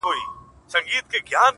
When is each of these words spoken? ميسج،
ميسج، 0.03 1.29